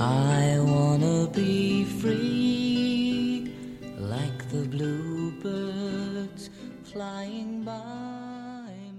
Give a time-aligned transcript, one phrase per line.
[0.00, 3.50] I wanna be free
[3.98, 6.50] like the bluebirds
[6.84, 7.72] flying by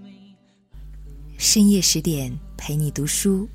[0.04, 0.36] me.
[1.38, 3.48] 深夜十点陪你读书，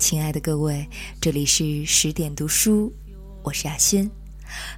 [0.00, 0.84] 亲爱的各位，
[1.20, 2.92] 这里是十点读书，
[3.44, 4.10] 我是亚轩，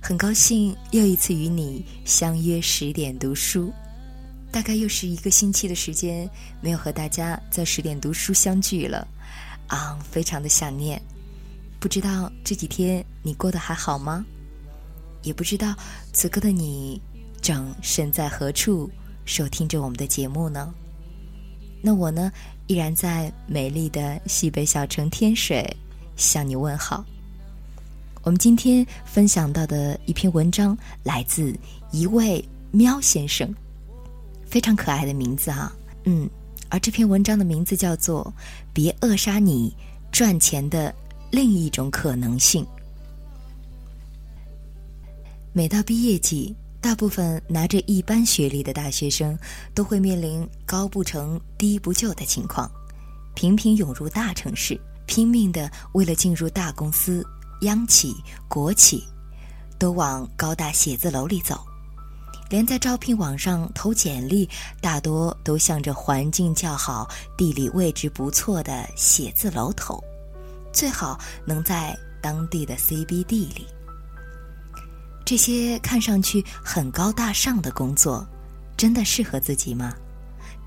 [0.02, 3.73] 很高兴又一次与你相约十点读书。
[4.52, 6.29] 大概又是一个星期的时间
[6.61, 9.09] 没有和大家在十点读书相聚了，
[9.68, 11.00] 啊，非常的想念。
[11.85, 14.24] 不知道这几天你过得还好吗？
[15.23, 15.74] 也不知道
[16.15, 16.98] 此刻的你
[17.43, 18.91] 正身在何处
[19.27, 20.73] 收听着我们的节目呢？
[21.83, 22.33] 那我呢，
[22.69, 25.77] 依然在美丽的西北小城天水
[26.16, 27.05] 向你问好。
[28.23, 31.55] 我们今天分享到的一篇文章来自
[31.93, 33.55] 一位喵先生，
[34.46, 35.71] 非常可爱的名字啊，
[36.05, 36.27] 嗯，
[36.71, 38.24] 而这篇文章的名字叫做
[38.73, 39.77] 《别扼杀你
[40.10, 40.91] 赚钱的》。
[41.34, 42.65] 另一种可能性。
[45.52, 49.37] 每到毕业季，大部分拿着一般学历的大学生
[49.74, 52.71] 都会面临高不成低不就的情况，
[53.35, 57.27] 频频涌入大城市，拼命的为了进入大公司、
[57.62, 58.15] 央企、
[58.46, 59.02] 国企，
[59.77, 61.59] 都往高大写字楼里走。
[62.49, 64.49] 连在招聘网上投简历，
[64.81, 70.00] 大多都向着环境较好、地理位置不错的写字楼投。
[70.75, 73.67] 最好能在当地的 CBD 里。
[75.25, 78.27] 这些看上去很高大上的工作，
[78.77, 79.95] 真的适合自己吗？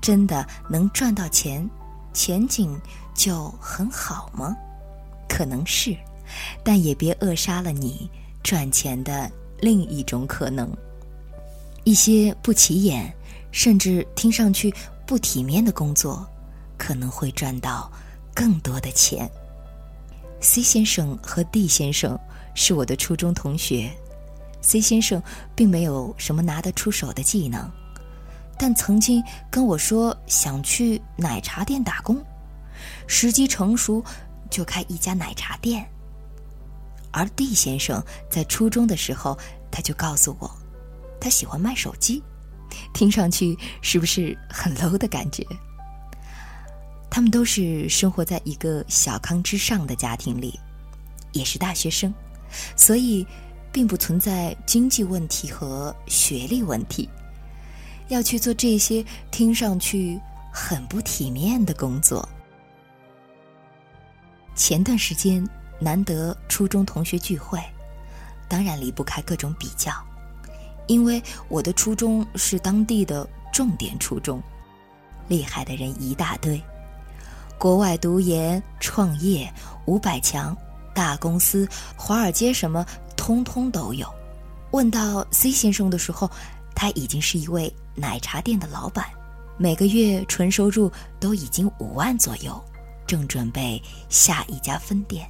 [0.00, 1.68] 真的能赚到钱，
[2.12, 2.76] 前景
[3.14, 4.56] 就很好吗？
[5.28, 5.96] 可能是，
[6.64, 8.10] 但也别扼杀了你
[8.42, 10.74] 赚钱的另一种可能。
[11.84, 13.14] 一些不起眼，
[13.52, 14.74] 甚至听上去
[15.06, 16.26] 不体面的工作，
[16.76, 17.90] 可能会赚到
[18.34, 19.30] 更多的钱。
[20.40, 22.18] C 先生和 D 先生
[22.54, 23.90] 是我的初中同学。
[24.60, 25.22] C 先生
[25.54, 27.70] 并没有什么拿得出手的技能，
[28.58, 32.24] 但曾经跟我说想去奶茶店打工，
[33.06, 34.04] 时机成熟
[34.50, 35.84] 就开一家奶茶店。
[37.10, 39.36] 而 D 先生在初中的时候，
[39.70, 40.50] 他就告诉我，
[41.20, 42.22] 他喜欢卖手机，
[42.92, 45.44] 听上去是不是很 low 的感觉？
[47.10, 50.58] 他们都是生活在一个小康之上的家庭里，
[51.32, 52.12] 也是大学生，
[52.76, 53.26] 所以
[53.72, 57.08] 并不存在经济问题和学历问题。
[58.08, 60.18] 要去做这些听上去
[60.52, 62.26] 很不体面的工作。
[64.54, 65.46] 前段时间
[65.78, 67.60] 难得初中同学聚会，
[68.48, 69.92] 当然离不开各种比较，
[70.86, 74.42] 因为我的初中是当地的重点初中，
[75.28, 76.60] 厉害的人一大堆。
[77.58, 79.52] 国外读研、创业、
[79.86, 80.56] 五百强、
[80.94, 82.86] 大公司、华尔街什么，
[83.16, 84.08] 通通都有。
[84.70, 86.30] 问到 C 先生的时候，
[86.72, 89.06] 他已经是一位奶茶店的老板，
[89.56, 92.62] 每个月纯收入都已经五万左右，
[93.08, 95.28] 正准备下一家分店。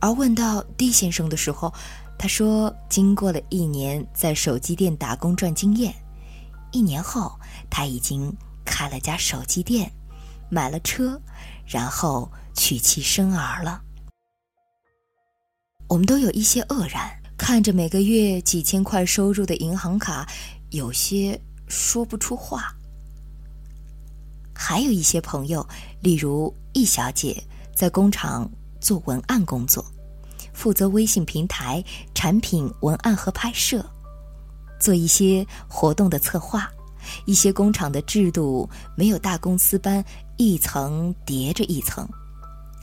[0.00, 1.70] 而问到 D 先生的时候，
[2.18, 5.94] 他说，经过了一年在手机店打工赚经验，
[6.72, 9.92] 一年后他已经开了家手机店。
[10.48, 11.20] 买了车，
[11.66, 13.82] 然后娶妻生儿了。
[15.88, 20.26] 我们都有一些愕然，看着每个月几千块收入的银行卡，
[20.70, 22.74] 有些说不出话。
[24.54, 25.66] 还有一些朋友，
[26.00, 27.40] 例如易小姐，
[27.74, 29.84] 在工厂做文案工作，
[30.52, 33.84] 负责微信平台产品文案和拍摄，
[34.80, 36.68] 做一些活动的策划。
[37.24, 40.04] 一些工厂的制度没有大公司般
[40.36, 42.06] 一层叠着一层，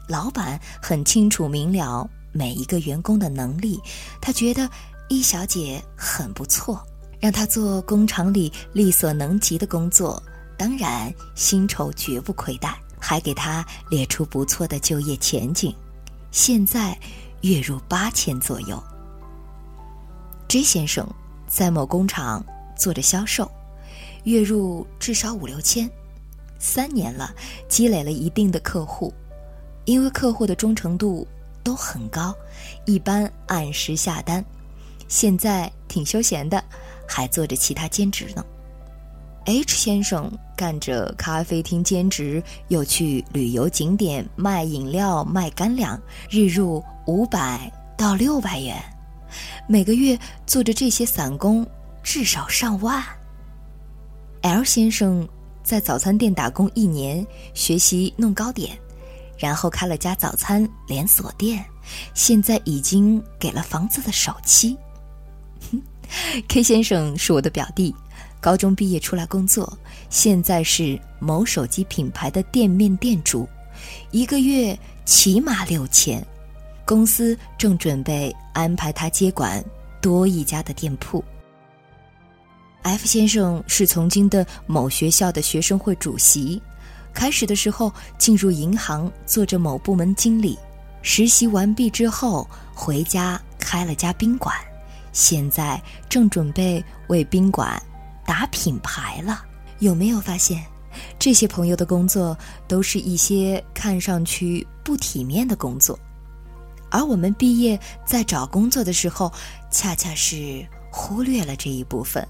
[0.07, 3.79] 老板很清楚明了每一个员工的能力，
[4.19, 4.67] 他觉得
[5.07, 6.81] 一小姐很不错，
[7.19, 10.21] 让她做工厂里力所能及的工作，
[10.57, 15.75] 当然薪酬绝不亏待，还给她列出不错的就业前景，
[16.31, 16.97] 现在
[17.41, 18.81] 月入八千左右。
[20.47, 21.07] J 先生
[21.47, 22.43] 在某工厂
[22.75, 23.49] 做着销售。
[24.25, 25.89] 月入至少五六千，
[26.63, 27.35] 三年了，
[27.67, 29.13] 积累了一定的客户，
[29.83, 31.27] 因为客户的忠诚度
[31.61, 32.33] 都很高，
[32.85, 34.43] 一般按时下单。
[35.09, 36.63] 现在挺休闲的，
[37.05, 38.45] 还做着其他兼职呢。
[39.43, 48.81] H 先生干着咖啡厅兼职，又去旅游景点卖饮料、卖干粮，日入五百到六百元，
[49.67, 50.17] 每个月
[50.47, 51.67] 做着这些散工，
[52.01, 53.03] 至少上万。
[54.43, 55.27] L 先生
[55.63, 58.77] 在早餐店打工一年，学习弄糕点，
[59.37, 61.63] 然后开了家早餐连锁店，
[62.13, 64.77] 现在已经给了房子的首期。
[66.47, 67.95] K 先生是我的表弟，
[68.41, 69.77] 高中毕业出来工作，
[70.09, 73.47] 现在是某手机品牌的店面店主，
[74.11, 76.23] 一个月起码六千。
[76.85, 79.63] 公司正准备安排他接管
[80.01, 81.23] 多一家的店铺。
[82.83, 86.61] F 先生是从今的某学校的学生会主席，
[87.13, 90.59] 开始的时候进入银行做着某部门经理，
[91.01, 94.53] 实习完毕之后回家开了家宾馆，
[95.13, 97.81] 现在正准备为宾馆
[98.25, 99.45] 打品牌了。
[99.79, 100.61] 有没有发现，
[101.17, 102.37] 这些朋友的工作
[102.67, 105.97] 都是一些看上去不体面的工作？
[106.91, 109.31] 而我们毕业在找工作的时候，
[109.71, 112.25] 恰恰是忽略了这一部分，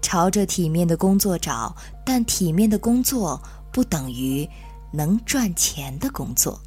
[0.00, 1.74] 朝着体面的工作找，
[2.04, 3.40] 但体面的工作
[3.72, 4.48] 不等于
[4.92, 6.60] 能赚钱的工作。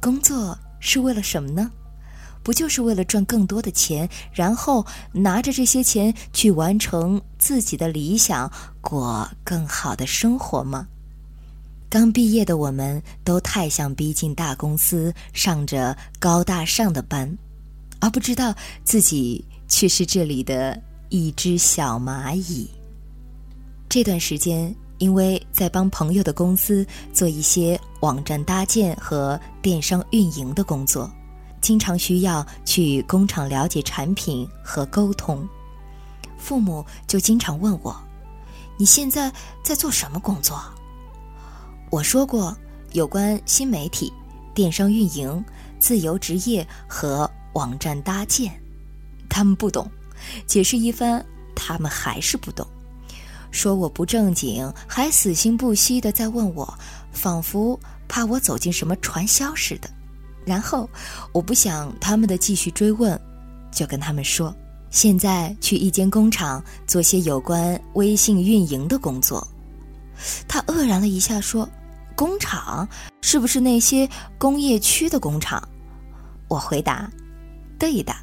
[0.00, 1.70] 工作是为了什么呢？
[2.42, 8.52] 不就是为了赚更多的钱，然后拿着这些钱去完成自己的理想，
[8.82, 10.86] 过更好的生活吗？
[11.88, 17.38] 刚毕业的我们都太想逼进大公司，上着高大上的班，
[18.00, 20.78] 而不知道自己却是这里的
[21.14, 22.68] 一只小蚂蚁。
[23.88, 31.08] 这段时间，因为在帮朋友的公司做一些网站搭建和电商运营的工作，
[31.60, 35.48] 经常需要去工厂了解产品和沟通，
[36.36, 37.96] 父母就经常问我
[38.76, 39.32] ：“你现在
[39.62, 40.60] 在做什么工作？”
[41.92, 42.56] 我说过
[42.90, 44.12] 有关新媒体、
[44.52, 45.44] 电商运营、
[45.78, 48.52] 自由职业和网站搭建，
[49.30, 49.88] 他们不懂，
[50.46, 51.24] 解释一番，
[51.54, 52.66] 他们还是不懂，
[53.50, 56.72] 说我不正经，还死心不息的在问我，
[57.12, 57.78] 仿佛
[58.08, 59.88] 怕我走进什么传销似的。
[60.44, 60.88] 然后
[61.32, 63.18] 我不想他们的继续追问，
[63.72, 64.54] 就跟他们说，
[64.90, 69.46] 现在去一间工厂做些有关微信运营的工作。
[70.46, 71.68] 他愕然了一下，说。
[72.16, 72.88] 工厂
[73.22, 75.60] 是不是那些工业区的工厂？
[76.46, 77.10] 我回答
[77.76, 78.14] ：“对的。”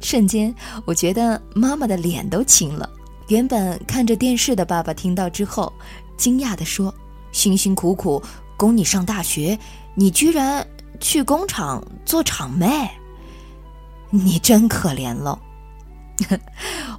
[0.00, 0.54] 瞬间，
[0.84, 2.88] 我觉得妈妈的脸都青了。
[3.28, 5.72] 原本看着电视的爸爸听到之后，
[6.16, 6.92] 惊讶地说
[7.32, 8.22] ：“辛辛苦苦
[8.56, 9.58] 供你上大学，
[9.94, 10.66] 你居然
[10.98, 12.90] 去工厂做厂妹？
[14.10, 15.38] 你真可怜了。”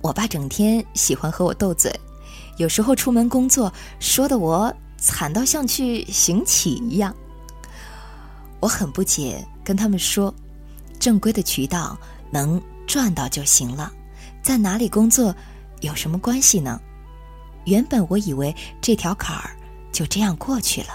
[0.02, 1.92] 我爸整天喜欢和我斗嘴，
[2.58, 4.74] 有时候出门工作，说的我。
[5.04, 7.12] 惨到像去行乞一样，
[8.60, 10.32] 我很不解，跟他们说
[11.00, 11.98] ：“正规的渠道
[12.30, 13.90] 能赚到就行了，
[14.44, 15.34] 在哪里工作
[15.80, 16.78] 有什么关系呢？”
[17.64, 19.56] 原本我以为这条坎儿
[19.94, 20.90] 就这样过去了，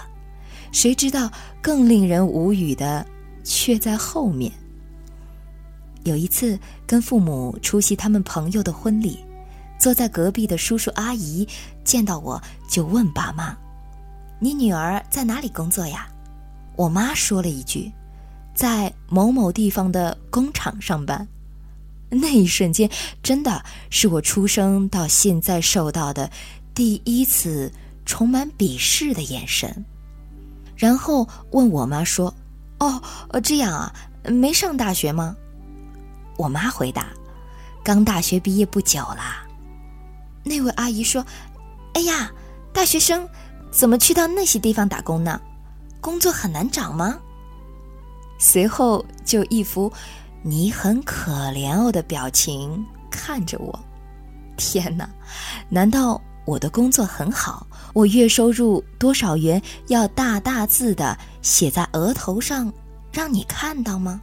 [0.71, 3.03] 谁知道更令人无语的
[3.43, 4.51] 却在后面。
[6.03, 9.25] 有一次跟父母出席他们朋友的婚礼，
[9.79, 11.47] 坐在隔壁的叔叔阿姨
[11.83, 12.39] 见到我
[12.69, 13.57] 就问爸妈。
[14.39, 16.07] 你女儿在哪里工作呀？
[16.75, 17.91] 我妈说了一句
[18.53, 21.27] ：“在某某地方的工厂上班。”
[22.09, 22.89] 那一瞬间，
[23.21, 26.29] 真的是我出生到现在受到的
[26.73, 27.71] 第一次
[28.05, 29.85] 充满鄙视的眼神。
[30.75, 32.33] 然后问我妈说
[32.79, 33.01] ：“哦，
[33.43, 33.93] 这样啊，
[34.25, 35.35] 没上大学吗？”
[36.37, 37.07] 我妈回答
[37.83, 39.45] ：“刚大学毕业不久啦。”
[40.45, 41.25] 那位阿姨说
[41.93, 42.31] ：“哎呀，
[42.71, 43.27] 大学生。”
[43.69, 45.39] 怎么去到那些地方打工呢？
[45.99, 47.19] 工作很难找吗？
[48.39, 49.91] 随后就一副
[50.47, 53.77] “你很可怜哦”的表情看着我。
[54.55, 55.09] 天哪，
[55.67, 57.67] 难道我的工作很好？
[57.93, 62.71] 我月收入多少元要大大字的写在额头上，
[63.11, 64.21] 让你看到吗？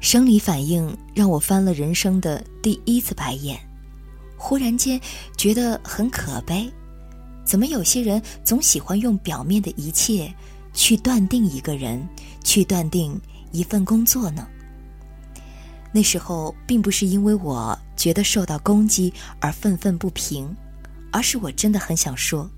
[0.00, 3.56] 生理反应让我翻了人生的第一次白眼，
[4.36, 5.00] 忽然间
[5.36, 6.68] 觉得很可悲。
[7.44, 10.32] 怎么有些人总喜欢用表面的一切
[10.72, 12.04] 去断定一个人，
[12.42, 13.16] 去断定
[13.52, 14.44] 一份工作呢？
[15.92, 20.56] 那时候并不是因为我觉得受到攻击而愤愤不平，
[21.10, 22.48] 而是我真的很想说，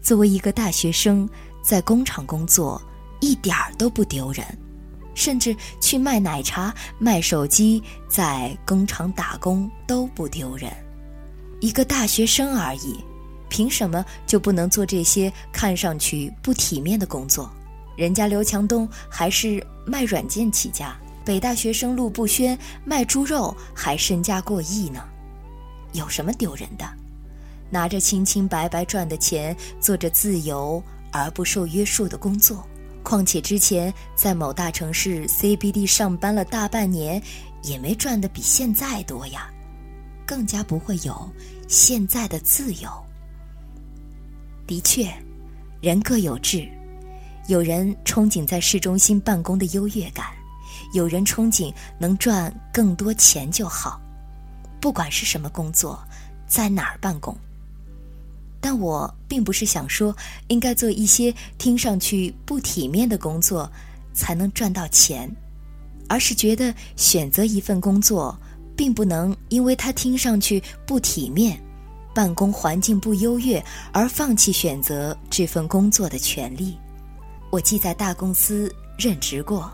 [0.00, 1.28] 作为一个大学生
[1.62, 2.80] 在工厂工作
[3.20, 4.46] 一点儿都不丢人，
[5.14, 10.72] 甚至去卖奶茶、卖手机，在工厂打工都不丢人，
[11.60, 12.96] 一个大学生而已。
[13.48, 17.50] 凭什么就不能做这些看上去不体面的工作？
[17.96, 20.96] 人家刘强东还是卖软件起家，
[21.26, 25.02] 北大学生陆步轩卖猪肉还身家过亿呢，
[25.92, 26.88] 有什么丢人的？
[27.68, 30.80] 拿着清清白白赚的钱，做着自由
[31.10, 32.64] 而不受约束的工作，
[33.02, 37.20] 况且之前在某大城市 CBD 上班了大半年，
[37.64, 39.50] 也没赚的比现在多呀，
[40.24, 41.28] 更加不会有
[41.66, 42.88] 现在的自由。
[44.64, 45.12] 的确，
[45.80, 46.68] 人各有志，
[47.48, 50.26] 有人憧憬在市中心办公的优越感，
[50.96, 54.00] 有人憧憬能赚更多钱就好。
[54.80, 56.02] 不管是什么工作，
[56.46, 57.36] 在哪儿办公。
[58.60, 60.16] 但我并不是想说
[60.48, 63.70] 应该做一些听上去不体面的工作
[64.12, 65.30] 才能赚到钱，
[66.08, 68.36] 而是觉得选择一份工作，
[68.74, 71.60] 并不能因为它听上去不体面、
[72.14, 73.62] 办公环境不优越
[73.92, 76.76] 而放弃选择这份工作的权利。
[77.50, 79.70] 我既在大公司任职过，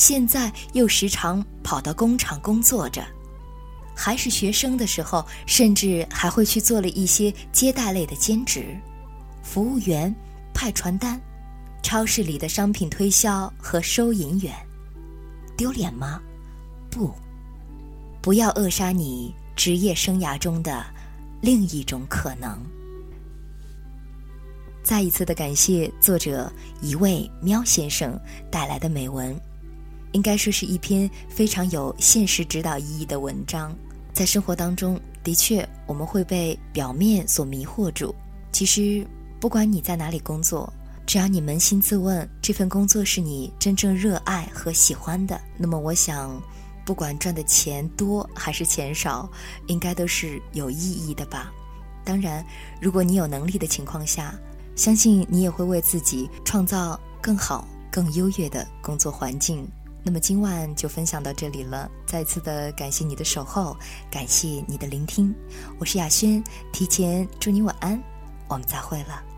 [0.00, 3.06] 现在又时常跑到工厂工作着。
[3.94, 8.74] 还是学生的时候，甚至还会去做了一些接待类的兼职，
[9.42, 10.12] 服务员、
[10.54, 11.20] 派传单、
[11.82, 14.54] 超市里的商品推销和收银员。
[15.54, 16.18] 丢脸吗？
[16.90, 17.14] 不。
[18.22, 20.82] 不要扼杀你职业生涯中的
[21.42, 22.58] 另一种可能。
[24.82, 28.18] 再一次的感谢作者一位喵先生
[28.50, 29.38] 带来的美文，
[30.12, 33.74] 应该说是一篇非常有现实指导意义的文章。
[34.12, 38.14] 在生活当中，的确我们会被表面所迷惑住。
[38.52, 39.06] 其实，
[39.38, 40.70] 不管你在哪里工作，
[41.06, 46.42] 只要你扪心自问，这份工作是你真正热爱和喜欢的，那么我想，
[46.84, 49.30] 不管赚的钱多还是钱少，
[49.68, 51.52] 应该都是有意义的吧。
[52.04, 52.44] 当然，
[52.80, 54.34] 如果你有能力的情况下，
[54.74, 59.66] 相信你也会为自己创造更好、更优越的工作环境。
[60.02, 63.76] 那么今晚就分享到这里了，再次的感谢你的守候，
[64.10, 65.34] 感谢你的聆听，
[65.78, 66.42] 我是雅轩，
[66.72, 68.02] 提前祝你晚安，
[68.48, 69.29] 我们再会了。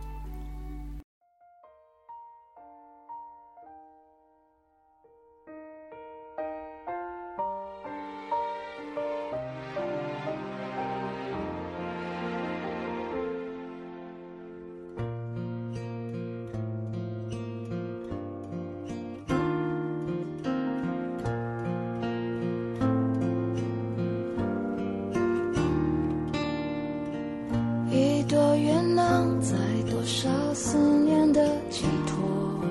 [27.95, 29.55] 一朵云能载
[29.91, 32.65] 多少思念的寄托，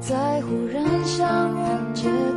[0.00, 2.31] 在忽然相遇间。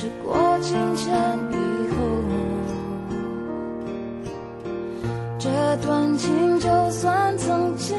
[0.00, 1.12] 时过境迁
[1.52, 1.54] 以
[1.92, 1.98] 后，
[5.38, 5.50] 这
[5.86, 7.98] 段情就算曾经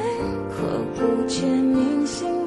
[0.50, 0.66] 刻
[0.96, 2.41] 骨铭心。